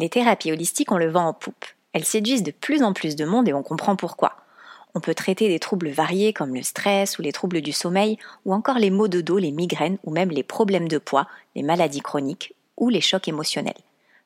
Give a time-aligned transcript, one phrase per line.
[0.00, 1.64] Les thérapies holistiques, on le vend en poupe.
[1.92, 4.36] Elles séduisent de plus en plus de monde et on comprend pourquoi.
[4.94, 8.54] On peut traiter des troubles variés comme le stress ou les troubles du sommeil, ou
[8.54, 11.26] encore les maux de dos, les migraines, ou même les problèmes de poids,
[11.56, 13.74] les maladies chroniques ou les chocs émotionnels.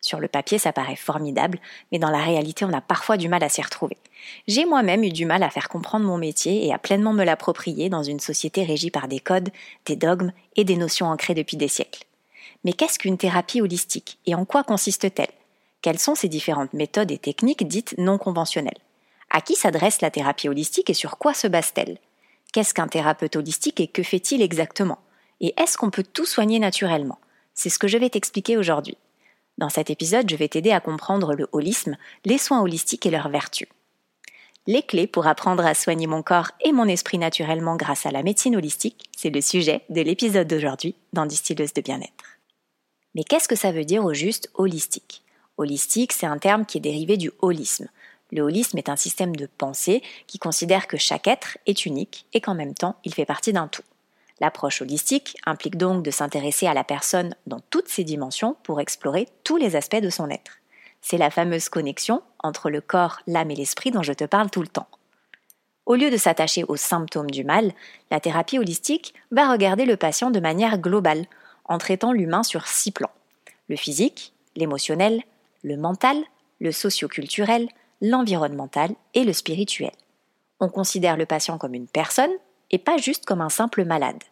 [0.03, 1.59] Sur le papier, ça paraît formidable,
[1.91, 3.97] mais dans la réalité, on a parfois du mal à s'y retrouver.
[4.47, 7.89] J'ai moi-même eu du mal à faire comprendre mon métier et à pleinement me l'approprier
[7.89, 9.49] dans une société régie par des codes,
[9.87, 12.05] des dogmes et des notions ancrées depuis des siècles.
[12.63, 15.33] Mais qu'est-ce qu'une thérapie holistique et en quoi consiste-t-elle?
[15.83, 18.79] Quelles sont ces différentes méthodes et techniques dites non conventionnelles?
[19.31, 21.99] À qui s'adresse la thérapie holistique et sur quoi se base-t-elle?
[22.53, 25.01] Qu'est-ce qu'un thérapeute holistique et que fait-il exactement?
[25.41, 27.19] Et est-ce qu'on peut tout soigner naturellement?
[27.55, 28.97] C'est ce que je vais t'expliquer aujourd'hui.
[29.59, 33.29] Dans cet épisode, je vais t'aider à comprendre le holisme, les soins holistiques et leurs
[33.29, 33.69] vertus.
[34.69, 38.23] Les clés pour apprendre à soigner mon corps et mon esprit naturellement grâce à la
[38.23, 42.39] médecine holistique, c'est le sujet de l'épisode d'aujourd'hui dans Distilleuse de bien-être.
[43.17, 45.23] Mais qu'est-ce que ça veut dire au juste holistique?
[45.59, 47.89] Holistique, c'est un terme qui est dérivé du holisme.
[48.31, 52.41] Le holisme est un système de pensée qui considère que chaque être est unique et
[52.41, 53.83] qu'en même temps, il fait partie d'un tout.
[54.41, 59.29] L'approche holistique implique donc de s'intéresser à la personne dans toutes ses dimensions pour explorer
[59.45, 60.59] tous les aspects de son être.
[61.03, 64.63] C'est la fameuse connexion entre le corps, l'âme et l'esprit dont je te parle tout
[64.63, 64.89] le temps.
[65.85, 67.73] Au lieu de s'attacher aux symptômes du mal,
[68.11, 71.27] la thérapie holistique va regarder le patient de manière globale,
[71.65, 73.11] en traitant l'humain sur six plans.
[73.69, 75.23] Le physique, l'émotionnel,
[75.63, 76.17] le mental,
[76.61, 77.69] le socioculturel,
[78.01, 79.93] l'environnemental et le spirituel.
[80.61, 82.31] On considère le patient comme une personne
[82.71, 84.23] et pas juste comme un simple malade.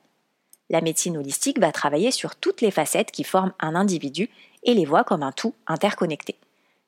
[0.70, 4.30] La médecine holistique va travailler sur toutes les facettes qui forment un individu
[4.62, 6.36] et les voit comme un tout interconnecté.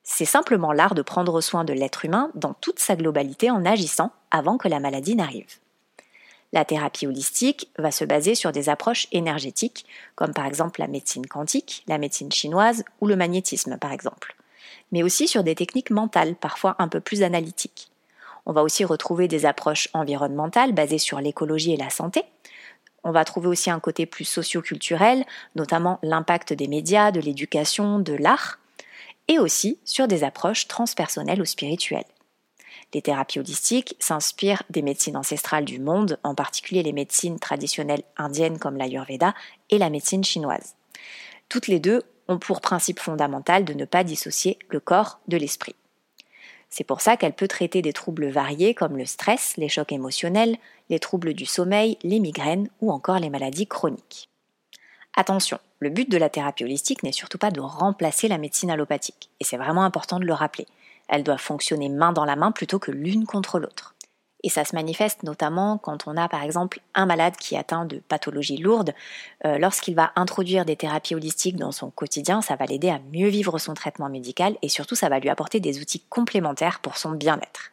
[0.03, 4.11] C'est simplement l'art de prendre soin de l'être humain dans toute sa globalité en agissant
[4.31, 5.59] avant que la maladie n'arrive.
[6.53, 11.25] La thérapie holistique va se baser sur des approches énergétiques, comme par exemple la médecine
[11.25, 14.35] quantique, la médecine chinoise ou le magnétisme par exemple,
[14.91, 17.89] mais aussi sur des techniques mentales, parfois un peu plus analytiques.
[18.45, 22.23] On va aussi retrouver des approches environnementales basées sur l'écologie et la santé.
[23.03, 25.25] On va trouver aussi un côté plus socio-culturel,
[25.55, 28.59] notamment l'impact des médias, de l'éducation, de l'art,
[29.27, 32.05] et aussi sur des approches transpersonnelles ou spirituelles.
[32.93, 38.59] Les thérapies holistiques s'inspirent des médecines ancestrales du monde, en particulier les médecines traditionnelles indiennes
[38.59, 39.33] comme l'Ayurveda
[39.69, 40.75] et la médecine chinoise.
[41.49, 45.75] Toutes les deux ont pour principe fondamental de ne pas dissocier le corps de l'esprit.
[46.69, 50.57] C'est pour ça qu'elle peut traiter des troubles variés comme le stress, les chocs émotionnels,
[50.89, 54.29] les troubles du sommeil, les migraines ou encore les maladies chroniques.
[55.15, 59.29] Attention, le but de la thérapie holistique n'est surtout pas de remplacer la médecine allopathique,
[59.39, 60.65] et c'est vraiment important de le rappeler.
[61.07, 63.93] Elles doivent fonctionner main dans la main plutôt que l'une contre l'autre.
[64.43, 67.85] Et ça se manifeste notamment quand on a par exemple un malade qui est atteint
[67.85, 68.93] de pathologies lourdes.
[69.45, 73.29] Euh, lorsqu'il va introduire des thérapies holistiques dans son quotidien, ça va l'aider à mieux
[73.29, 77.11] vivre son traitement médical et surtout ça va lui apporter des outils complémentaires pour son
[77.11, 77.71] bien-être.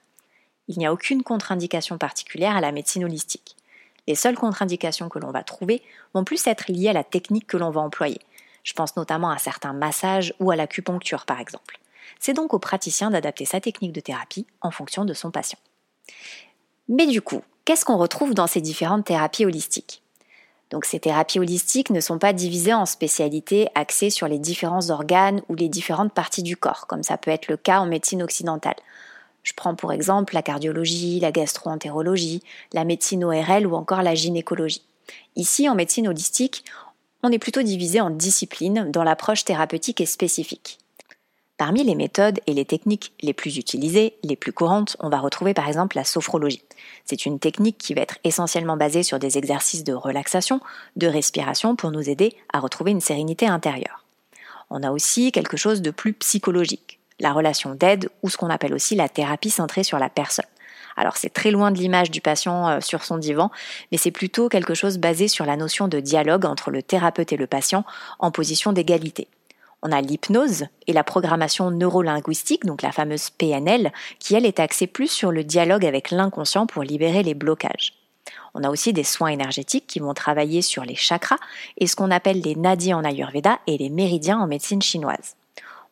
[0.68, 3.56] Il n'y a aucune contre-indication particulière à la médecine holistique.
[4.06, 5.82] Les seules contre-indications que l'on va trouver
[6.14, 8.20] vont plus être liées à la technique que l'on va employer.
[8.62, 11.79] Je pense notamment à certains massages ou à l'acupuncture par exemple.
[12.20, 15.58] C'est donc au praticien d'adapter sa technique de thérapie en fonction de son patient.
[16.88, 20.02] Mais du coup, qu'est-ce qu'on retrouve dans ces différentes thérapies holistiques?
[20.70, 25.42] Donc ces thérapies holistiques ne sont pas divisées en spécialités axées sur les différents organes
[25.48, 28.76] ou les différentes parties du corps, comme ça peut être le cas en médecine occidentale.
[29.42, 32.42] Je prends pour exemple la cardiologie, la gastroentérologie,
[32.72, 34.84] la médecine ORL ou encore la gynécologie.
[35.34, 36.64] Ici, en médecine holistique,
[37.22, 40.78] on est plutôt divisé en disciplines dont l'approche thérapeutique est spécifique.
[41.60, 45.52] Parmi les méthodes et les techniques les plus utilisées, les plus courantes, on va retrouver
[45.52, 46.62] par exemple la sophrologie.
[47.04, 50.62] C'est une technique qui va être essentiellement basée sur des exercices de relaxation,
[50.96, 54.06] de respiration pour nous aider à retrouver une sérénité intérieure.
[54.70, 58.72] On a aussi quelque chose de plus psychologique, la relation d'aide ou ce qu'on appelle
[58.72, 60.46] aussi la thérapie centrée sur la personne.
[60.96, 63.50] Alors c'est très loin de l'image du patient euh, sur son divan,
[63.92, 67.36] mais c'est plutôt quelque chose basé sur la notion de dialogue entre le thérapeute et
[67.36, 67.84] le patient
[68.18, 69.28] en position d'égalité.
[69.82, 74.86] On a l'hypnose et la programmation neurolinguistique, donc la fameuse PNL, qui elle est axée
[74.86, 77.94] plus sur le dialogue avec l'inconscient pour libérer les blocages.
[78.54, 81.38] On a aussi des soins énergétiques qui vont travailler sur les chakras
[81.78, 85.36] et ce qu'on appelle les nadis en Ayurveda et les méridiens en médecine chinoise.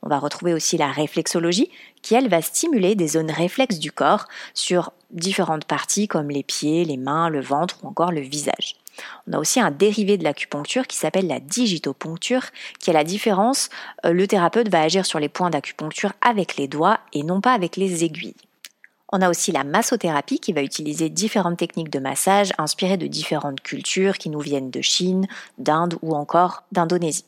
[0.02, 1.70] On va retrouver aussi la réflexologie
[2.02, 6.84] qui, elle, va stimuler des zones réflexes du corps sur différentes parties comme les pieds,
[6.84, 8.76] les mains, le ventre ou encore le visage.
[9.26, 12.44] On a aussi un dérivé de l'acupuncture qui s'appelle la digitopuncture,
[12.78, 13.68] qui a la différence,
[14.04, 17.52] euh, le thérapeute va agir sur les points d'acupuncture avec les doigts et non pas
[17.52, 18.34] avec les aiguilles.
[19.10, 23.62] On a aussi la massothérapie qui va utiliser différentes techniques de massage inspirées de différentes
[23.62, 27.24] cultures qui nous viennent de Chine, d'Inde ou encore d'Indonésie.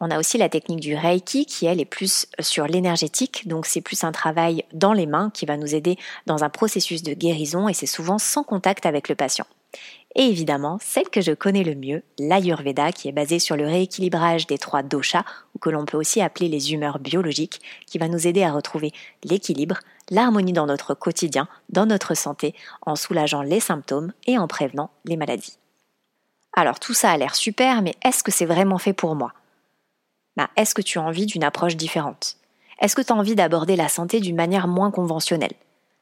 [0.00, 3.80] On a aussi la technique du Reiki qui, elle, est plus sur l'énergétique, donc c'est
[3.80, 5.96] plus un travail dans les mains qui va nous aider
[6.26, 9.46] dans un processus de guérison et c'est souvent sans contact avec le patient.
[10.16, 14.46] Et évidemment, celle que je connais le mieux, l'Ayurveda, qui est basée sur le rééquilibrage
[14.46, 15.24] des trois doshas,
[15.54, 18.92] ou que l'on peut aussi appeler les humeurs biologiques, qui va nous aider à retrouver
[19.24, 19.80] l'équilibre,
[20.10, 25.16] l'harmonie dans notre quotidien, dans notre santé, en soulageant les symptômes et en prévenant les
[25.16, 25.58] maladies.
[26.52, 29.32] Alors tout ça a l'air super, mais est-ce que c'est vraiment fait pour moi?
[30.36, 32.36] Ben, Est-ce que tu as envie d'une approche différente?
[32.80, 35.54] Est-ce que tu as envie d'aborder la santé d'une manière moins conventionnelle?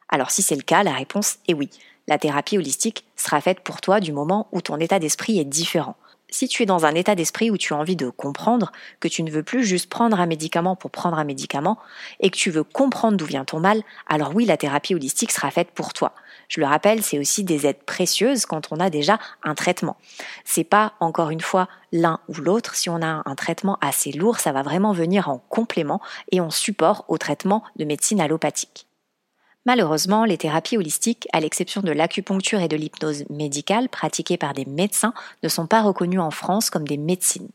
[0.09, 1.71] Alors si c'est le cas, la réponse est oui.
[2.09, 5.97] La thérapie holistique sera faite pour toi du moment où ton état d'esprit est différent
[6.33, 9.23] si tu es dans un état d'esprit où tu as envie de comprendre, que tu
[9.23, 11.79] ne veux plus juste prendre un médicament pour prendre un médicament,
[12.21, 15.51] et que tu veux comprendre d'où vient ton mal, alors oui, la thérapie holistique sera
[15.51, 16.15] faite pour toi.
[16.49, 19.97] Je le rappelle, c'est aussi des aides précieuses quand on a déjà un traitement.
[20.45, 22.75] C'est pas, encore une fois, l'un ou l'autre.
[22.75, 26.01] Si on a un traitement assez lourd, ça va vraiment venir en complément
[26.31, 28.87] et en support au traitement de médecine allopathique.
[29.65, 34.65] Malheureusement, les thérapies holistiques, à l'exception de l'acupuncture et de l'hypnose médicale pratiquées par des
[34.65, 37.49] médecins, ne sont pas reconnues en France comme des médecines.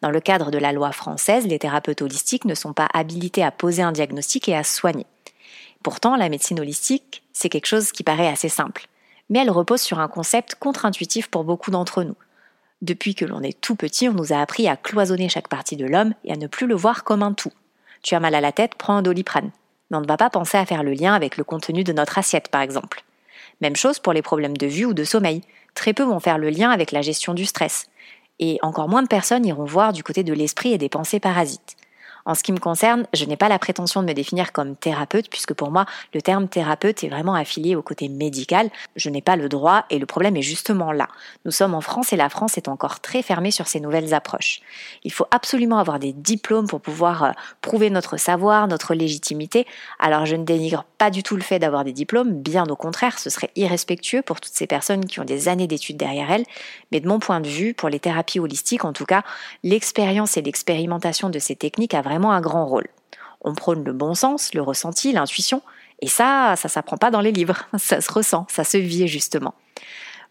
[0.00, 3.50] Dans le cadre de la loi française, les thérapeutes holistiques ne sont pas habilités à
[3.50, 5.06] poser un diagnostic et à soigner.
[5.82, 8.86] Pourtant, la médecine holistique, c'est quelque chose qui paraît assez simple,
[9.28, 12.16] mais elle repose sur un concept contre-intuitif pour beaucoup d'entre nous.
[12.80, 15.86] Depuis que l'on est tout petit, on nous a appris à cloisonner chaque partie de
[15.86, 17.52] l'homme et à ne plus le voir comme un tout.
[18.02, 19.50] Tu as mal à la tête, prends un doliprane
[19.90, 22.18] mais on ne va pas penser à faire le lien avec le contenu de notre
[22.18, 23.04] assiette, par exemple.
[23.60, 25.42] Même chose pour les problèmes de vue ou de sommeil.
[25.74, 27.86] Très peu vont faire le lien avec la gestion du stress.
[28.38, 31.76] Et encore moins de personnes iront voir du côté de l'esprit et des pensées parasites.
[32.26, 35.28] En ce qui me concerne, je n'ai pas la prétention de me définir comme thérapeute,
[35.28, 35.84] puisque pour moi,
[36.14, 38.70] le terme thérapeute est vraiment affilié au côté médical.
[38.96, 41.08] Je n'ai pas le droit, et le problème est justement là.
[41.44, 44.60] Nous sommes en France et la France est encore très fermée sur ces nouvelles approches.
[45.02, 47.30] Il faut absolument avoir des diplômes pour pouvoir euh,
[47.60, 49.66] prouver notre savoir, notre légitimité.
[49.98, 53.18] Alors je ne dénigre pas du tout le fait d'avoir des diplômes, bien au contraire,
[53.18, 56.44] ce serait irrespectueux pour toutes ces personnes qui ont des années d'études derrière elles.
[56.90, 59.22] Mais de mon point de vue, pour les thérapies holistiques, en tout cas,
[59.62, 62.88] l'expérience et l'expérimentation de ces techniques a vraiment un grand rôle.
[63.40, 65.62] On prône le bon sens, le ressenti, l'intuition,
[66.00, 69.54] et ça, ça s'apprend pas dans les livres, ça se ressent, ça se vit justement.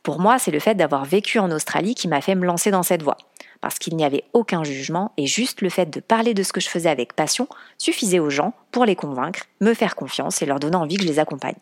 [0.04, 2.84] Pour moi, c'est le fait d'avoir vécu en Australie qui m'a fait me lancer dans
[2.84, 3.18] cette voie.
[3.62, 6.60] Parce qu'il n'y avait aucun jugement et juste le fait de parler de ce que
[6.60, 7.48] je faisais avec passion
[7.78, 11.08] suffisait aux gens pour les convaincre, me faire confiance et leur donner envie que je
[11.08, 11.56] les accompagne.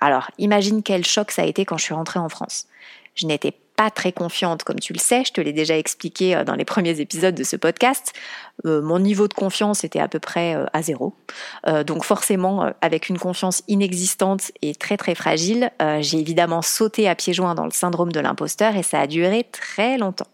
[0.00, 2.66] Alors, imagine quel choc ça a été quand je suis rentrée en France.
[3.14, 3.54] Je n'étais
[3.90, 7.00] très confiante, comme tu le sais, je te l'ai déjà expliqué euh, dans les premiers
[7.00, 8.12] épisodes de ce podcast.
[8.66, 11.14] Euh, mon niveau de confiance était à peu près euh, à zéro.
[11.86, 15.70] donc forcément, avec une confiance inexistante et très très fragile,
[16.00, 19.46] j'ai évidemment sauté à pieds joints dans le syndrome de l'imposteur et ça a duré
[19.50, 20.26] très longtemps.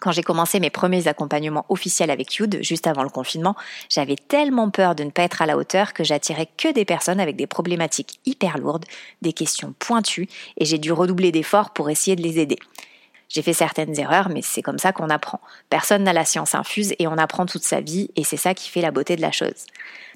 [0.00, 3.56] Quand j'ai commencé mes premiers accompagnements officiels avec Youde, juste avant le confinement,
[3.88, 7.18] j'avais tellement peur de ne pas être à la hauteur que j'attirais que des personnes
[7.18, 8.84] avec des problématiques hyper lourdes,
[9.22, 12.58] des questions pointues, et j'ai dû redoubler d'efforts pour essayer de les aider.
[13.28, 15.40] J'ai fait certaines erreurs, mais c'est comme ça qu'on apprend.
[15.68, 18.70] Personne n'a la science infuse et on apprend toute sa vie, et c'est ça qui
[18.70, 19.66] fait la beauté de la chose.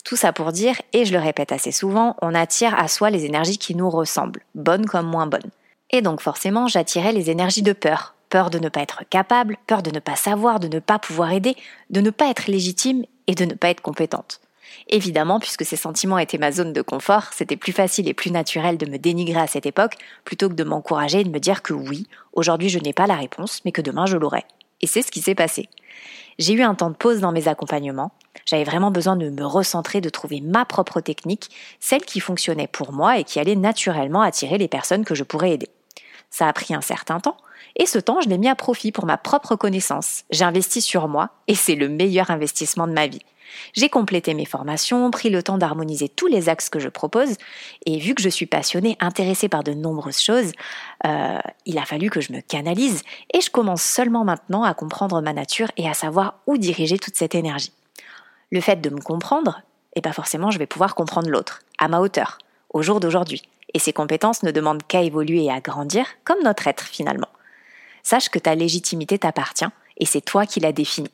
[0.05, 3.25] Tout ça pour dire, et je le répète assez souvent, on attire à soi les
[3.25, 5.51] énergies qui nous ressemblent, bonnes comme moins bonnes.
[5.91, 9.83] Et donc forcément, j'attirais les énergies de peur, Peur de ne pas être capable, peur
[9.83, 11.55] de ne pas savoir, de ne pas pouvoir aider,
[11.91, 14.41] de ne pas être légitime et de ne pas être compétente.
[14.89, 18.79] Évidemment, puisque ces sentiments étaient ma zone de confort, c'était plus facile et plus naturel
[18.79, 21.75] de me dénigrer à cette époque plutôt que de m'encourager et de me dire que
[21.75, 24.47] oui, aujourd'hui je n'ai pas la réponse, mais que demain je l'aurai.
[24.81, 25.69] Et c'est ce qui s'est passé.
[26.39, 28.13] J'ai eu un temps de pause dans mes accompagnements.
[28.47, 32.95] J'avais vraiment besoin de me recentrer, de trouver ma propre technique, celle qui fonctionnait pour
[32.95, 35.69] moi et qui allait naturellement attirer les personnes que je pourrais aider.
[36.31, 37.37] Ça a pris un certain temps,
[37.77, 40.25] et ce temps, je l'ai mis à profit pour ma propre connaissance.
[40.31, 43.23] J'ai investi sur moi et c'est le meilleur investissement de ma vie.
[43.75, 47.37] J'ai complété mes formations, pris le temps d'harmoniser tous les axes que je propose,
[47.87, 50.53] et vu que je suis passionnée, intéressée par de nombreuses choses,
[51.07, 53.03] euh, il a fallu que je me canalise,
[53.33, 57.17] et je commence seulement maintenant à comprendre ma nature et à savoir où diriger toute
[57.17, 57.73] cette énergie.
[58.51, 59.63] Le fait de me comprendre,
[59.95, 62.39] et eh pas ben forcément je vais pouvoir comprendre l'autre, à ma hauteur,
[62.71, 63.43] au jour d'aujourd'hui.
[63.75, 67.29] Et ces compétences ne demandent qu'à évoluer et à grandir, comme notre être finalement.
[68.03, 69.69] Sache que ta légitimité t'appartient
[69.99, 71.11] et c'est toi qui la définis.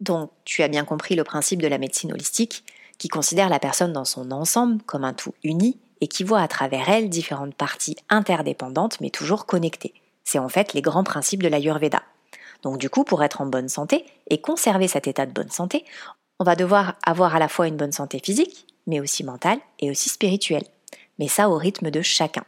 [0.00, 2.64] Donc, tu as bien compris le principe de la médecine holistique,
[2.98, 6.48] qui considère la personne dans son ensemble comme un tout uni et qui voit à
[6.48, 9.94] travers elle différentes parties interdépendantes mais toujours connectées.
[10.24, 12.02] C'est en fait les grands principes de l'Ayurveda.
[12.62, 15.84] Donc du coup, pour être en bonne santé et conserver cet état de bonne santé,
[16.40, 19.90] on va devoir avoir à la fois une bonne santé physique, mais aussi mentale et
[19.90, 20.64] aussi spirituelle.
[21.18, 22.44] Mais ça au rythme de chacun.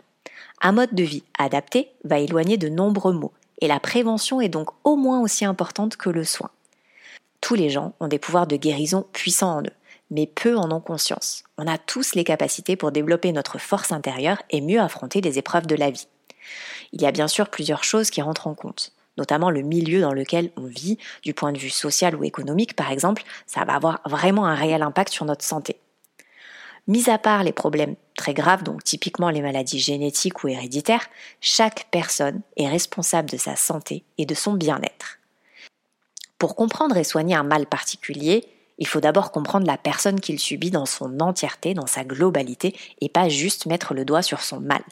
[0.60, 4.70] Un mode de vie adapté va éloigner de nombreux maux, et la prévention est donc
[4.84, 6.50] au moins aussi importante que le soin.
[7.40, 9.76] Tous les gens ont des pouvoirs de guérison puissants en eux,
[10.10, 11.44] mais peu en ont conscience.
[11.58, 15.66] On a tous les capacités pour développer notre force intérieure et mieux affronter les épreuves
[15.66, 16.08] de la vie.
[16.92, 20.12] Il y a bien sûr plusieurs choses qui rentrent en compte, notamment le milieu dans
[20.12, 24.00] lequel on vit, du point de vue social ou économique par exemple, ça va avoir
[24.06, 25.80] vraiment un réel impact sur notre santé.
[26.88, 31.08] Mis à part les problèmes très graves, donc typiquement les maladies génétiques ou héréditaires,
[31.40, 35.18] chaque personne est responsable de sa santé et de son bien-être.
[36.38, 38.44] Pour comprendre et soigner un mal particulier,
[38.78, 43.08] il faut d'abord comprendre la personne qu'il subit dans son entièreté, dans sa globalité, et
[43.08, 44.82] pas juste mettre le doigt sur son mal.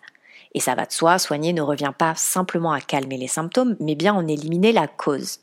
[0.55, 3.95] Et ça va de soi, soigner ne revient pas simplement à calmer les symptômes, mais
[3.95, 5.41] bien en éliminer la cause.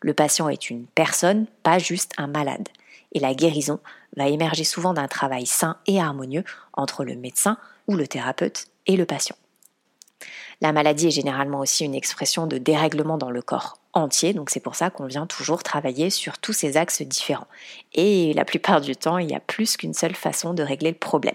[0.00, 2.68] Le patient est une personne, pas juste un malade.
[3.14, 3.80] Et la guérison
[4.16, 7.56] va émerger souvent d'un travail sain et harmonieux entre le médecin
[7.86, 9.36] ou le thérapeute et le patient.
[10.60, 14.60] La maladie est généralement aussi une expression de dérèglement dans le corps entier, donc c'est
[14.60, 17.46] pour ça qu'on vient toujours travailler sur tous ces axes différents.
[17.92, 20.96] Et la plupart du temps, il y a plus qu'une seule façon de régler le
[20.96, 21.34] problème.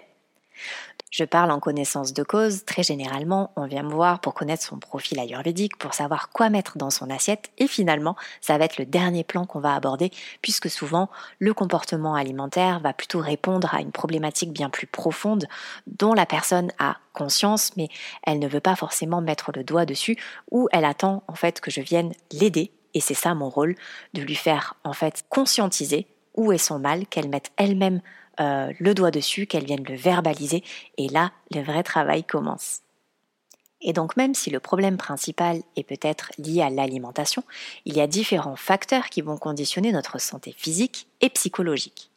[1.10, 4.78] Je parle en connaissance de cause, très généralement, on vient me voir pour connaître son
[4.78, 8.86] profil ayurvédique, pour savoir quoi mettre dans son assiette, et finalement, ça va être le
[8.86, 10.12] dernier plan qu'on va aborder,
[10.44, 15.48] puisque souvent, le comportement alimentaire va plutôt répondre à une problématique bien plus profonde,
[15.88, 17.90] dont la personne a conscience, mais
[18.22, 20.16] elle ne veut pas forcément mettre le doigt dessus,
[20.52, 23.76] ou elle attend en fait que je vienne l'aider, et c'est ça mon rôle,
[24.14, 28.02] de lui faire en fait conscientiser où est son mal, qu'elle mette elle-même
[28.40, 30.64] euh, le doigt dessus, qu'elle vienne le verbaliser,
[30.98, 32.82] et là, le vrai travail commence.
[33.82, 37.44] Et donc même si le problème principal est peut-être lié à l'alimentation,
[37.86, 42.12] il y a différents facteurs qui vont conditionner notre santé physique et psychologique.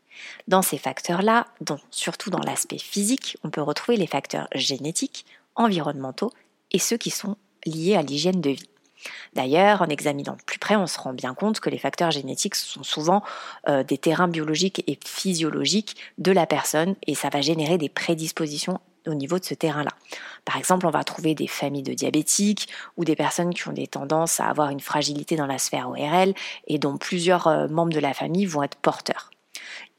[0.49, 5.25] Dans ces facteurs-là, dont surtout dans l'aspect physique, on peut retrouver les facteurs génétiques,
[5.55, 6.33] environnementaux
[6.73, 8.69] et ceux qui sont liés à l'hygiène de vie.
[9.35, 12.55] D'ailleurs, en examinant de plus près, on se rend bien compte que les facteurs génétiques
[12.55, 13.23] sont souvent
[13.69, 18.81] euh, des terrains biologiques et physiologiques de la personne et ça va générer des prédispositions
[19.07, 19.91] au niveau de ce terrain-là.
[20.45, 23.87] Par exemple, on va trouver des familles de diabétiques ou des personnes qui ont des
[23.87, 26.35] tendances à avoir une fragilité dans la sphère ORL
[26.67, 29.31] et dont plusieurs euh, membres de la famille vont être porteurs.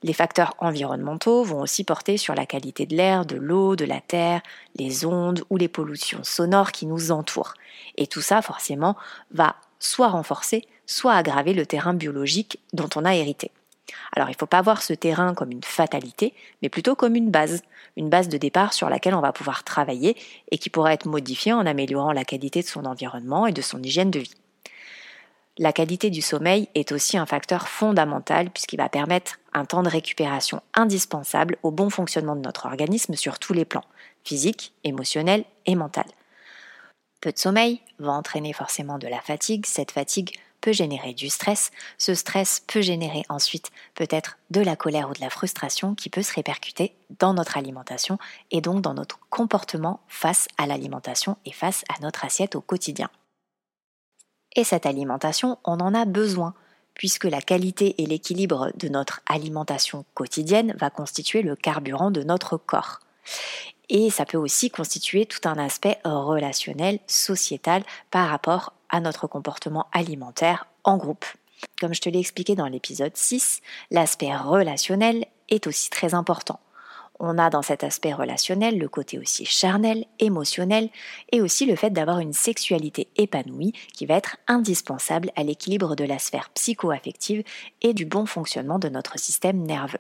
[0.04, 4.02] Les facteurs environnementaux vont aussi porter sur la qualité de l'air, de l'eau, de la
[4.02, 4.42] terre,
[4.76, 7.54] les ondes ou les pollutions sonores qui nous entourent.
[7.96, 8.98] Et tout ça, forcément,
[9.32, 13.52] va soit renforcer, soit aggraver le terrain biologique dont on a hérité.
[14.16, 17.32] Alors il ne faut pas voir ce terrain comme une fatalité, mais plutôt comme une
[17.32, 17.64] base,
[17.96, 20.18] une base de départ sur laquelle on va pouvoir travailler
[20.52, 23.82] et qui pourra être modifiée en améliorant la qualité de son environnement et de son
[23.82, 24.36] hygiène de vie.
[25.58, 29.90] La qualité du sommeil est aussi un facteur fondamental puisqu'il va permettre un temps de
[29.90, 33.86] récupération indispensable au bon fonctionnement de notre organisme sur tous les plans,
[34.24, 36.06] physique, émotionnel et mental.
[37.22, 41.72] Peu de sommeil va entraîner forcément de la fatigue, cette fatigue peut générer du stress,
[41.98, 46.22] ce stress peut générer ensuite peut-être de la colère ou de la frustration qui peut
[46.22, 48.18] se répercuter dans notre alimentation
[48.50, 53.10] et donc dans notre comportement face à l'alimentation et face à notre assiette au quotidien.
[54.56, 56.54] Et cette alimentation, on en a besoin,
[56.96, 62.58] puisque la qualité et l'équilibre de notre alimentation quotidienne va constituer le carburant de notre
[62.58, 63.00] corps.
[63.90, 69.88] Et ça peut aussi constituer tout un aspect relationnel, sociétal par rapport à notre comportement
[69.92, 71.26] alimentaire en groupe.
[71.80, 76.60] Comme je te l'ai expliqué dans l'épisode 6, l'aspect relationnel est aussi très important
[77.20, 80.90] on a dans cet aspect relationnel le côté aussi charnel, émotionnel
[81.32, 86.04] et aussi le fait d'avoir une sexualité épanouie qui va être indispensable à l'équilibre de
[86.04, 87.44] la sphère psycho-affective
[87.82, 90.00] et du bon fonctionnement de notre système nerveux.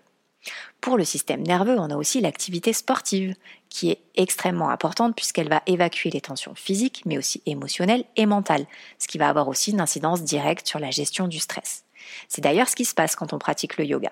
[0.81, 3.35] Pour le système nerveux, on a aussi l'activité sportive,
[3.69, 8.65] qui est extrêmement importante puisqu'elle va évacuer les tensions physiques, mais aussi émotionnelles et mentales,
[8.99, 11.85] ce qui va avoir aussi une incidence directe sur la gestion du stress.
[12.27, 14.11] C'est d'ailleurs ce qui se passe quand on pratique le yoga.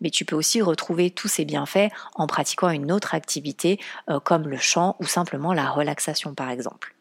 [0.00, 4.48] Mais tu peux aussi retrouver tous ces bienfaits en pratiquant une autre activité euh, comme
[4.48, 6.94] le chant ou simplement la relaxation par exemple.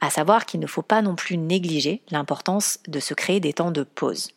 [0.00, 3.70] À savoir qu'il ne faut pas non plus négliger l'importance de se créer des temps
[3.70, 4.30] de pause.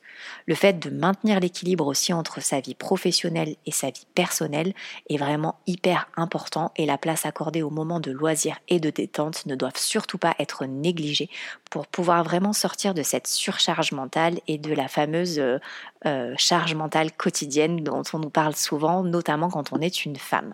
[0.46, 4.74] Le fait de maintenir l'équilibre aussi entre sa vie professionnelle et sa vie personnelle
[5.10, 9.46] est vraiment hyper important et la place accordée aux moments de loisirs et de détente
[9.46, 11.30] ne doivent surtout pas être négligées
[11.70, 15.60] pour pouvoir vraiment sortir de cette surcharge mentale et de la fameuse euh,
[16.06, 20.54] euh, charge mentale quotidienne dont on nous parle souvent, notamment quand on est une femme.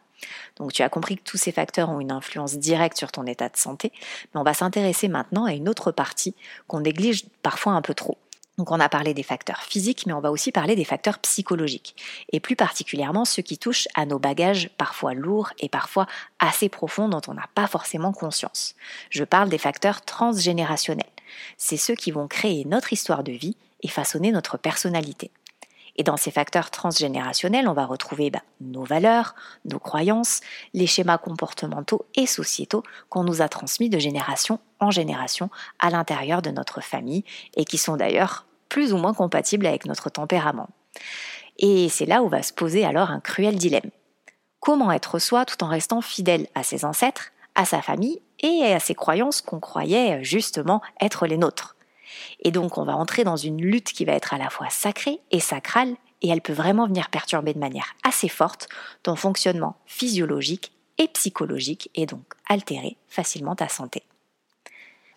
[0.57, 3.49] Donc tu as compris que tous ces facteurs ont une influence directe sur ton état
[3.49, 3.91] de santé,
[4.33, 6.35] mais on va s'intéresser maintenant à une autre partie
[6.67, 8.17] qu'on néglige parfois un peu trop.
[8.59, 11.95] Donc on a parlé des facteurs physiques, mais on va aussi parler des facteurs psychologiques,
[12.33, 16.07] et plus particulièrement ceux qui touchent à nos bagages parfois lourds et parfois
[16.39, 18.75] assez profonds dont on n'a pas forcément conscience.
[19.11, 21.05] Je parle des facteurs transgénérationnels.
[21.57, 25.31] C'est ceux qui vont créer notre histoire de vie et façonner notre personnalité.
[25.99, 30.39] Et dans ces facteurs transgénérationnels, on va retrouver bah, nos valeurs, nos croyances,
[30.73, 36.41] les schémas comportementaux et sociétaux qu'on nous a transmis de génération en génération à l'intérieur
[36.41, 37.25] de notre famille
[37.57, 40.69] et qui sont d'ailleurs plus ou moins compatibles avec notre tempérament.
[41.57, 43.91] Et c'est là où va se poser alors un cruel dilemme.
[44.61, 48.79] Comment être soi tout en restant fidèle à ses ancêtres, à sa famille et à
[48.79, 51.75] ses croyances qu'on croyait justement être les nôtres?
[52.41, 55.19] Et donc on va entrer dans une lutte qui va être à la fois sacrée
[55.31, 58.67] et sacrale et elle peut vraiment venir perturber de manière assez forte
[59.03, 64.03] ton fonctionnement physiologique et psychologique et donc altérer facilement ta santé.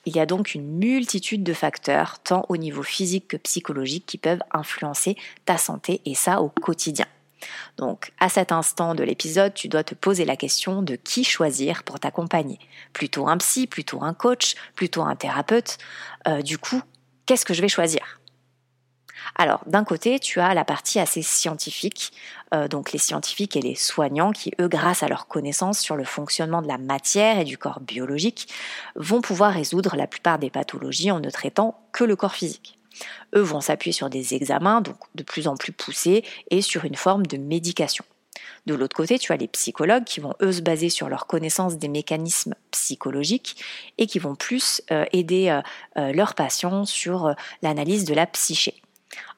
[0.04, 4.18] Il y a donc une multitude de facteurs, tant au niveau physique que psychologique, qui
[4.18, 7.06] peuvent influencer ta santé et ça au quotidien.
[7.76, 11.82] Donc, à cet instant de l'épisode, tu dois te poser la question de qui choisir
[11.82, 12.58] pour t'accompagner.
[12.92, 15.78] Plutôt un psy, plutôt un coach, plutôt un thérapeute.
[16.28, 16.42] Euh,
[17.32, 18.20] qu'est-ce que je vais choisir?
[19.36, 22.12] Alors, d'un côté, tu as la partie assez scientifique,
[22.52, 26.04] euh, donc les scientifiques et les soignants qui, eux, grâce à leurs connaissances sur le
[26.04, 28.52] fonctionnement de la matière et du corps biologique,
[28.96, 32.76] vont pouvoir résoudre la plupart des pathologies en ne traitant que le corps physique.
[33.34, 36.96] Eux vont s'appuyer sur des examens, donc de plus en plus poussés, et sur une
[36.96, 38.04] forme de médication.
[38.66, 41.78] De l'autre côté, tu as les psychologues qui vont eux se baser sur leur connaissance
[41.78, 43.62] des mécanismes psychologiques
[43.98, 45.60] et qui vont plus euh, aider
[45.96, 48.82] euh, leurs patients sur l'analyse de la psyché.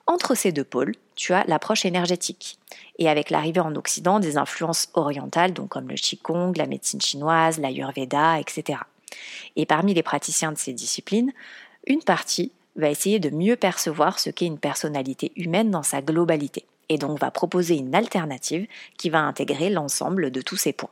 [0.06, 2.58] Entre ces deux pôles, tu as l'approche énergétique.
[2.98, 7.58] Et avec l'arrivée en Occident des influences orientales, donc comme le Qigong, la médecine chinoise,
[7.58, 8.80] l'Ayurveda, etc.
[9.56, 11.32] Et parmi les praticiens de ces disciplines,
[11.87, 16.64] une partie va essayer de mieux percevoir ce qu'est une personnalité humaine dans sa globalité,
[16.88, 18.66] et donc va proposer une alternative
[18.99, 20.90] qui va intégrer l'ensemble de tous ces points.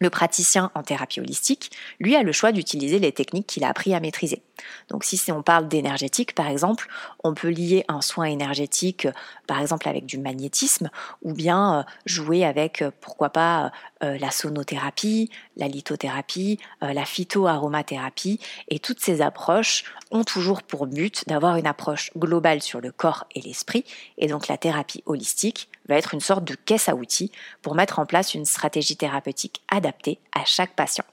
[0.00, 3.94] Le praticien en thérapie holistique, lui, a le choix d'utiliser les techniques qu'il a appris
[3.94, 4.42] à maîtriser.
[4.88, 6.88] Donc si on parle d'énergétique, par exemple,
[7.24, 9.06] on peut lier un soin énergétique,
[9.46, 10.90] par exemple avec du magnétisme,
[11.22, 18.40] ou bien euh, jouer avec, euh, pourquoi pas, euh, la sonothérapie, la lithothérapie, la phytoaromathérapie,
[18.68, 23.26] et toutes ces approches ont toujours pour but d'avoir une approche globale sur le corps
[23.34, 23.84] et l'esprit,
[24.16, 27.30] et donc la thérapie holistique va être une sorte de caisse à outils
[27.62, 31.04] pour mettre en place une stratégie thérapeutique adaptée à chaque patient.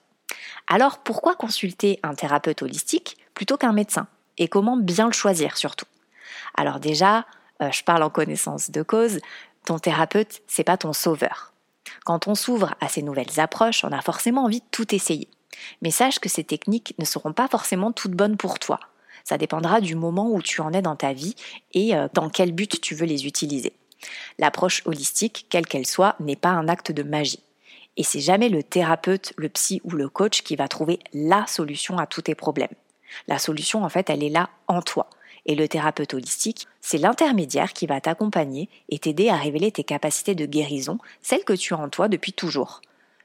[0.68, 3.18] Alors pourquoi consulter un thérapeute holistique?
[3.38, 4.08] Plutôt qu'un médecin
[4.40, 5.86] Et comment bien le choisir surtout
[6.56, 7.28] Alors déjà,
[7.62, 9.20] euh, je parle en connaissance de cause,
[9.64, 11.54] ton thérapeute, c'est pas ton sauveur.
[12.04, 15.30] Quand on s'ouvre à ces nouvelles approches, on a forcément envie de tout essayer.
[15.84, 18.80] Mais sache que ces techniques ne seront pas forcément toutes bonnes pour toi.
[19.24, 21.36] Ça dépendra du moment où tu en es dans ta vie
[21.74, 23.74] et euh, dans quel but tu veux les utiliser.
[24.40, 27.44] L'approche holistique, quelle qu'elle soit, n'est pas un acte de magie.
[27.98, 32.00] Et c'est jamais le thérapeute, le psy ou le coach qui va trouver la solution
[32.00, 32.74] à tous tes problèmes.
[33.28, 35.10] La solution, en fait, elle est là en toi.
[35.46, 40.36] Et le thérapeute holistique, c'est l'intermédiaire qui va t'accompagner et t'aider à révéler tes capacités
[40.36, 42.82] de guérison, celles que tu as en toi depuis toujours.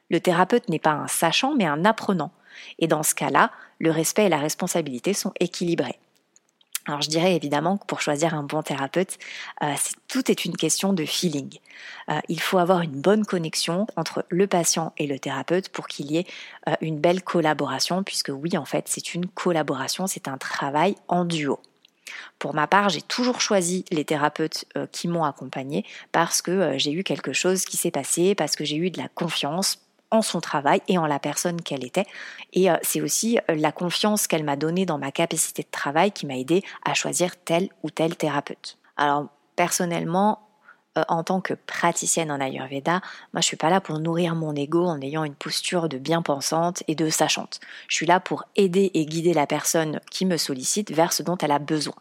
[0.09, 2.31] Le thérapeute n'est pas un sachant, mais un apprenant.
[2.79, 5.99] Et dans ce cas-là, le respect et la responsabilité sont équilibrés.
[6.87, 9.19] Alors je dirais évidemment que pour choisir un bon thérapeute,
[9.63, 9.75] euh,
[10.09, 11.59] tout est une question de feeling.
[12.11, 16.11] Euh, il faut avoir une bonne connexion entre le patient et le thérapeute pour qu'il
[16.11, 16.27] y ait
[16.69, 21.25] euh, une belle collaboration, puisque oui, en fait, c'est une collaboration, c'est un travail en
[21.25, 21.61] duo.
[22.41, 27.05] Pour ma part, j'ai toujours choisi les thérapeutes qui m'ont accompagné parce que j'ai eu
[27.05, 29.79] quelque chose qui s'est passé, parce que j'ai eu de la confiance,
[30.13, 32.07] en son travail et en la personne qu'elle était.
[32.53, 36.13] Et euh, c'est aussi euh, la confiance qu'elle m'a donnée dans ma capacité de travail
[36.13, 38.79] qui m'a aidé à choisir tel ou tel thérapeute.
[38.97, 40.41] Alors personnellement,
[40.99, 43.01] euh, en tant que praticienne en Ayurveda,
[43.33, 46.21] moi je suis pas là pour nourrir mon ego en ayant une posture de bien
[46.21, 47.61] pensante et de sachante.
[47.89, 51.39] Je suis là pour aider et guider la personne qui me sollicite vers ce dont
[51.39, 51.95] elle a besoin.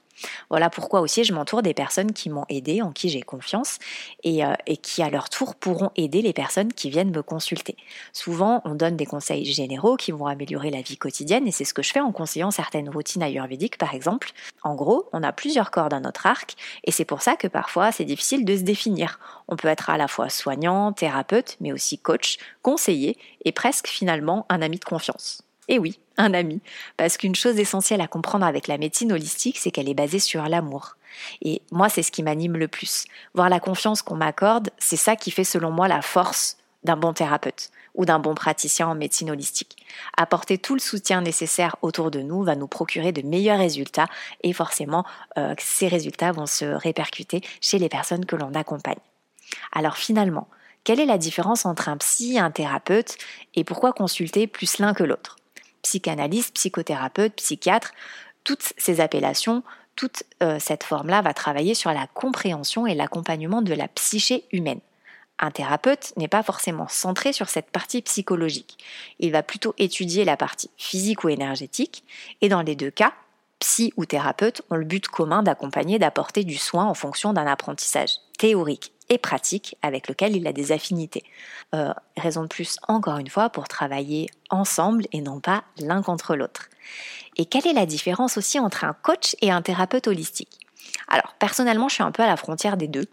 [0.49, 3.77] Voilà pourquoi aussi je m'entoure des personnes qui m'ont aidé, en qui j'ai confiance
[4.23, 7.75] et, euh, et, qui à leur tour pourront aider les personnes qui viennent me consulter.
[8.13, 11.73] Souvent, on donne des conseils généraux qui vont améliorer la vie quotidienne et c'est ce
[11.73, 14.31] que je fais en conseillant certaines routines ayurvédiques par exemple.
[14.63, 17.91] En gros, on a plusieurs cordes à notre arc et c'est pour ça que parfois
[17.91, 19.19] c'est difficile de se définir.
[19.47, 24.45] On peut être à la fois soignant, thérapeute, mais aussi coach, conseiller et presque finalement
[24.49, 25.43] un ami de confiance.
[25.71, 26.59] Et oui, un ami.
[26.97, 30.43] Parce qu'une chose essentielle à comprendre avec la médecine holistique, c'est qu'elle est basée sur
[30.43, 30.97] l'amour.
[31.41, 33.05] Et moi, c'est ce qui m'anime le plus.
[33.35, 37.13] Voir la confiance qu'on m'accorde, c'est ça qui fait selon moi la force d'un bon
[37.13, 39.77] thérapeute ou d'un bon praticien en médecine holistique.
[40.17, 44.07] Apporter tout le soutien nécessaire autour de nous va nous procurer de meilleurs résultats
[44.43, 45.05] et forcément
[45.37, 48.99] euh, ces résultats vont se répercuter chez les personnes que l'on accompagne.
[49.71, 50.49] Alors finalement,
[50.83, 53.17] quelle est la différence entre un psy et un thérapeute
[53.55, 55.37] et pourquoi consulter plus l'un que l'autre?
[55.81, 57.91] Psychanalyste, psychothérapeute, psychiatre,
[58.43, 59.63] toutes ces appellations,
[59.95, 64.79] toute euh, cette forme-là va travailler sur la compréhension et l'accompagnement de la psyché humaine.
[65.39, 68.77] Un thérapeute n'est pas forcément centré sur cette partie psychologique.
[69.19, 72.03] Il va plutôt étudier la partie physique ou énergétique,
[72.41, 73.13] et dans les deux cas,
[73.59, 78.11] psy ou thérapeute ont le but commun d'accompagner, d'apporter du soin en fonction d'un apprentissage
[78.37, 81.23] théorique et pratique avec lequel il a des affinités.
[81.75, 86.35] Euh, raison de plus, encore une fois, pour travailler ensemble et non pas l'un contre
[86.35, 86.69] l'autre.
[87.35, 90.59] Et quelle est la différence aussi entre un coach et un thérapeute holistique?
[91.09, 93.05] Alors, personnellement, je suis un peu à la frontière des deux.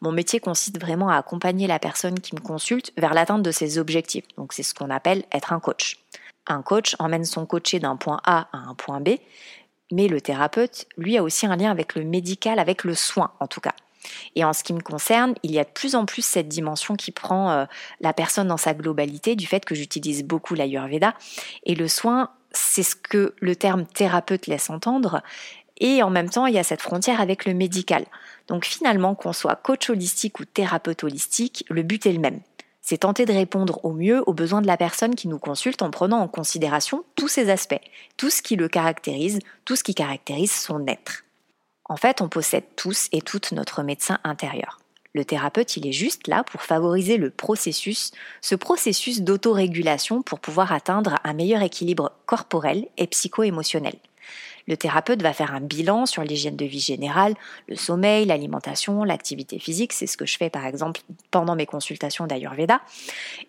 [0.00, 3.78] Mon métier consiste vraiment à accompagner la personne qui me consulte vers l'atteinte de ses
[3.78, 4.24] objectifs.
[4.36, 5.98] Donc, c'est ce qu'on appelle être un coach.
[6.46, 9.16] Un coach emmène son coaché d'un point A à un point B,
[9.90, 13.48] mais le thérapeute, lui, a aussi un lien avec le médical, avec le soin en
[13.48, 13.74] tout cas.
[14.36, 16.96] Et en ce qui me concerne, il y a de plus en plus cette dimension
[16.96, 17.64] qui prend euh,
[18.00, 21.14] la personne dans sa globalité, du fait que j'utilise beaucoup l'Ayurveda.
[21.64, 25.22] Et le soin, c'est ce que le terme thérapeute laisse entendre.
[25.78, 28.04] Et en même temps, il y a cette frontière avec le médical.
[28.48, 32.40] Donc finalement, qu'on soit coach holistique ou thérapeute holistique, le but est le même.
[32.82, 35.90] C'est tenter de répondre au mieux aux besoins de la personne qui nous consulte en
[35.90, 37.80] prenant en considération tous ces aspects,
[38.16, 41.24] tout ce qui le caractérise, tout ce qui caractérise son être.
[41.90, 44.78] En fait, on possède tous et toutes notre médecin intérieur.
[45.12, 50.72] Le thérapeute, il est juste là pour favoriser le processus, ce processus d'autorégulation pour pouvoir
[50.72, 53.96] atteindre un meilleur équilibre corporel et psycho-émotionnel.
[54.68, 57.34] Le thérapeute va faire un bilan sur l'hygiène de vie générale,
[57.66, 59.92] le sommeil, l'alimentation, l'activité physique.
[59.92, 61.00] C'est ce que je fais par exemple
[61.32, 62.80] pendant mes consultations d'Ayurveda.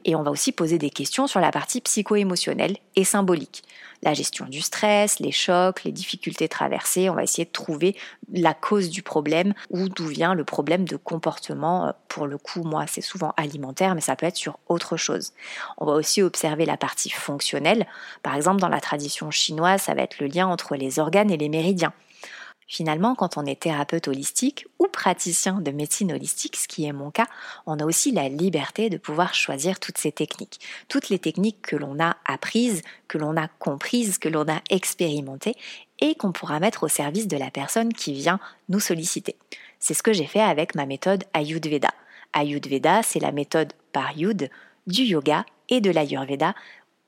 [0.04, 3.62] Et on va aussi poser des questions sur la partie psycho-émotionnelle et symbolique
[4.04, 7.10] la gestion du stress, les chocs, les difficultés traversées.
[7.10, 7.96] On va essayer de trouver
[8.34, 11.88] la cause du problème ou d'où vient le problème de comportement.
[11.88, 15.34] Euh, pour le coup, moi, c'est souvent alimentaire, mais ça peut être sur autre chose.
[15.78, 17.86] On va aussi observer la partie fonctionnelle.
[18.24, 21.38] Par exemple, dans la tradition chinoise, ça va être le lien entre les organes et
[21.38, 21.94] les méridiens.
[22.72, 27.12] Finalement, quand on est thérapeute holistique ou praticien de médecine holistique, ce qui est mon
[27.12, 27.28] cas,
[27.66, 30.62] on a aussi la liberté de pouvoir choisir toutes ces techniques.
[30.88, 35.56] Toutes les techniques que l'on a apprises, que l'on a comprises, que l'on a expérimentées
[36.00, 39.36] et qu'on pourra mettre au service de la personne qui vient nous solliciter.
[39.80, 41.92] C'est ce que j'ai fait avec ma méthode Ayurveda.
[42.32, 44.50] Ayurveda, c'est la méthode par Yud
[44.88, 46.56] du yoga et de l'Ayurveda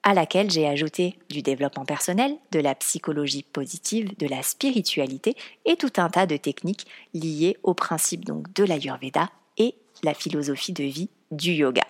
[0.03, 5.35] à laquelle j'ai ajouté du développement personnel, de la psychologie positive, de la spiritualité
[5.65, 10.73] et tout un tas de techniques liées aux principes donc de l'Ayurveda et la philosophie
[10.73, 11.83] de vie du yoga.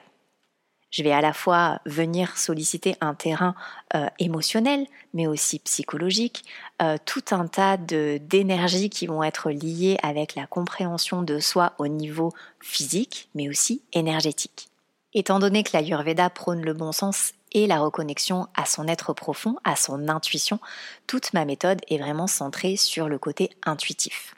[0.93, 3.55] Je vais à la fois venir solliciter un terrain
[3.95, 6.45] euh, émotionnel, mais aussi psychologique,
[6.83, 11.87] euh, tout un tas d'énergies qui vont être liées avec la compréhension de soi au
[11.87, 14.69] niveau physique, mais aussi énergétique.
[15.15, 19.55] Étant donné que l'Ayurveda prône le bon sens et la reconnexion à son être profond,
[19.63, 20.59] à son intuition,
[21.05, 24.33] toute ma méthode est vraiment centrée sur le côté intuitif.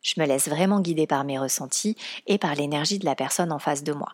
[0.00, 3.58] Je me laisse vraiment guider par mes ressentis et par l'énergie de la personne en
[3.58, 4.08] face de moi.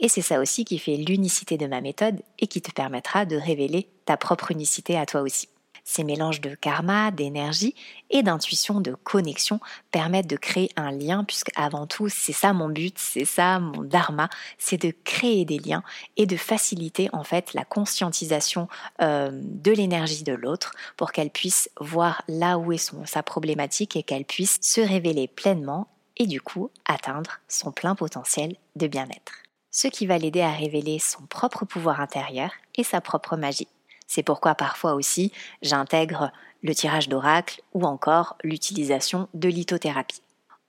[0.00, 3.36] Et c'est ça aussi qui fait l'unicité de ma méthode et qui te permettra de
[3.36, 5.48] révéler ta propre unicité à toi aussi.
[5.88, 7.76] Ces mélanges de karma, d'énergie
[8.10, 9.60] et d'intuition, de connexion
[9.92, 13.82] permettent de créer un lien puisque avant tout, c'est ça mon but, c'est ça mon
[13.82, 15.84] dharma, c'est de créer des liens
[16.16, 18.66] et de faciliter en fait la conscientisation
[19.00, 23.94] euh, de l'énergie de l'autre pour qu'elle puisse voir là où est son, sa problématique
[23.94, 29.34] et qu'elle puisse se révéler pleinement et du coup atteindre son plein potentiel de bien-être.
[29.70, 33.68] Ce qui va l'aider à révéler son propre pouvoir intérieur et sa propre magie.
[34.06, 40.22] C'est pourquoi parfois aussi j'intègre le tirage d'oracle ou encore l'utilisation de lithothérapie.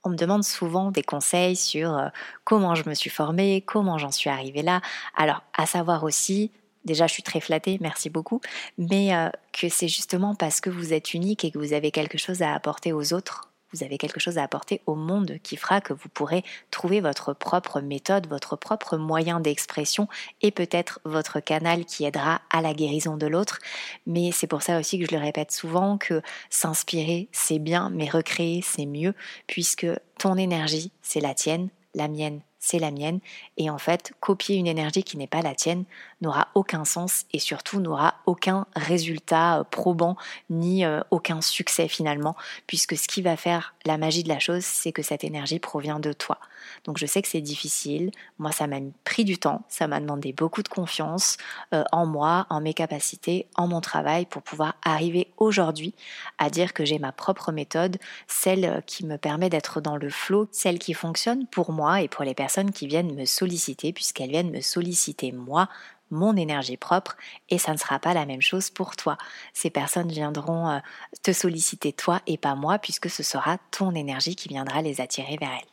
[0.04, 2.08] On me demande souvent des conseils sur euh,
[2.44, 4.82] comment je me suis formée, comment j'en suis arrivée là.
[5.16, 6.52] Alors, à savoir aussi,
[6.86, 8.40] déjà je suis très flattée, merci beaucoup,
[8.78, 12.18] mais euh, que c'est justement parce que vous êtes unique et que vous avez quelque
[12.18, 15.82] chose à apporter aux autres vous avez quelque chose à apporter au monde qui fera
[15.82, 20.08] que vous pourrez trouver votre propre méthode, votre propre moyen d'expression
[20.42, 23.60] et peut-être votre canal qui aidera à la guérison de l'autre.
[24.06, 28.10] Mais c'est pour ça aussi que je le répète souvent que s'inspirer, c'est bien, mais
[28.10, 29.14] recréer, c'est mieux,
[29.48, 33.20] puisque ton énergie, c'est la tienne, la mienne, c'est la mienne.
[33.58, 35.86] Et en fait, copier une énergie qui n'est pas la tienne
[36.22, 40.18] n'aura aucun sens et surtout n'aura aucun résultat euh, probant
[40.50, 44.64] ni euh, aucun succès finalement, puisque ce qui va faire la magie de la chose,
[44.64, 46.40] c'est que cette énergie provient de toi.
[46.84, 50.34] Donc je sais que c'est difficile, moi ça m'a pris du temps, ça m'a demandé
[50.34, 51.38] beaucoup de confiance
[51.74, 55.94] euh, en moi, en mes capacités, en mon travail pour pouvoir arriver aujourd'hui
[56.40, 60.48] à dire que j'ai ma propre méthode, celle qui me permet d'être dans le flot,
[60.52, 64.52] celle qui fonctionne pour moi et pour les personnes qui viennent me solliciter, puisqu'elles viennent
[64.52, 65.70] me solliciter moi
[66.12, 67.16] mon énergie propre
[67.50, 69.18] et ça ne sera pas la même chose pour toi.
[69.54, 70.80] Ces personnes viendront euh,
[71.24, 75.38] te solliciter toi et pas moi puisque ce sera ton énergie qui viendra les attirer
[75.40, 75.70] vers elles.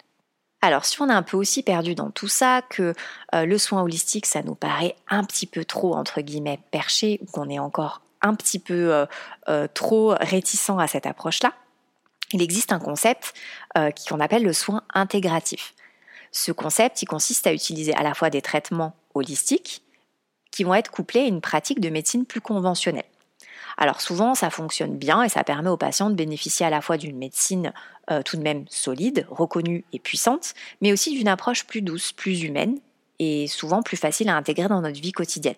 [0.60, 2.94] Alors si on est un peu aussi perdu dans tout ça, que
[3.34, 7.26] euh, le soin holistique, ça nous paraît un petit peu trop, entre guillemets, perché, ou
[7.26, 9.06] qu'on est encore un petit peu
[9.48, 11.52] euh, trop réticent à cette approche-là,
[12.32, 13.34] il existe un concept
[14.08, 15.74] qu'on appelle le soin intégratif.
[16.34, 19.83] Ce concept, il consiste à utiliser à la fois des traitements holistiques
[20.54, 23.04] qui vont être couplés à une pratique de médecine plus conventionnelle.
[23.76, 26.96] Alors souvent, ça fonctionne bien et ça permet aux patients de bénéficier à la fois
[26.96, 27.72] d'une médecine
[28.12, 32.44] euh, tout de même solide, reconnue et puissante, mais aussi d'une approche plus douce, plus
[32.44, 32.78] humaine
[33.18, 35.56] et souvent plus facile à intégrer dans notre vie quotidienne.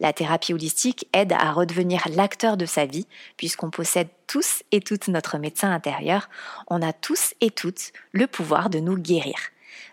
[0.00, 5.08] La thérapie holistique aide à redevenir l'acteur de sa vie, puisqu'on possède tous et toutes
[5.08, 6.30] notre médecin intérieur,
[6.68, 9.34] on a tous et toutes le pouvoir de nous guérir.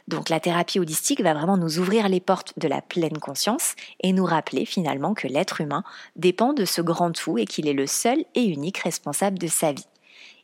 [0.09, 4.11] Donc la thérapie holistique va vraiment nous ouvrir les portes de la pleine conscience et
[4.11, 5.83] nous rappeler finalement que l'être humain
[6.15, 9.71] dépend de ce grand tout et qu'il est le seul et unique responsable de sa
[9.71, 9.85] vie.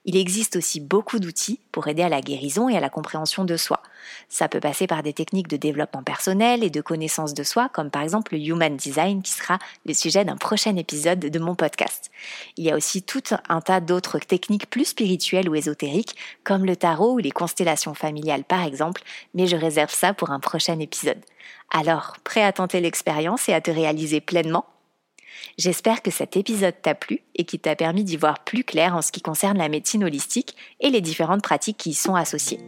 [0.07, 3.57] Il existe aussi beaucoup d'outils pour aider à la guérison et à la compréhension de
[3.57, 3.81] soi.
[4.29, 7.89] Ça peut passer par des techniques de développement personnel et de connaissance de soi, comme
[7.89, 12.11] par exemple le Human Design, qui sera le sujet d'un prochain épisode de mon podcast.
[12.55, 16.75] Il y a aussi tout un tas d'autres techniques plus spirituelles ou ésotériques, comme le
[16.75, 19.01] tarot ou les constellations familiales par exemple,
[19.33, 21.23] mais je réserve ça pour un prochain épisode.
[21.71, 24.65] Alors, prêt à tenter l'expérience et à te réaliser pleinement?
[25.57, 29.01] J'espère que cet épisode t'a plu et qu'il t'a permis d'y voir plus clair en
[29.01, 32.59] ce qui concerne la médecine holistique et les différentes pratiques qui y sont associées.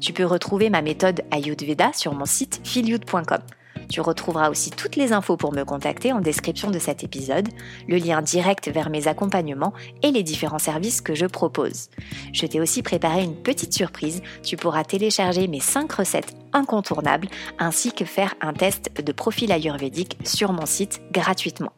[0.00, 3.42] Tu peux retrouver ma méthode Ayurveda sur mon site filiud.com.
[3.88, 7.48] Tu retrouveras aussi toutes les infos pour me contacter en description de cet épisode,
[7.88, 11.90] le lien direct vers mes accompagnements et les différents services que je propose.
[12.32, 17.92] Je t'ai aussi préparé une petite surprise, tu pourras télécharger mes 5 recettes incontournables ainsi
[17.92, 21.72] que faire un test de profil ayurvédique sur mon site gratuitement.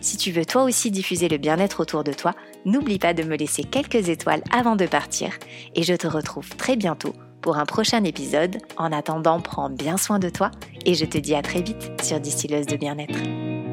[0.00, 3.36] Si tu veux toi aussi diffuser le bien-être autour de toi, n'oublie pas de me
[3.36, 5.30] laisser quelques étoiles avant de partir
[5.74, 8.58] et je te retrouve très bientôt pour un prochain épisode.
[8.76, 10.50] En attendant, prends bien soin de toi
[10.84, 13.69] et je te dis à très vite sur Distilleuse de bien-être.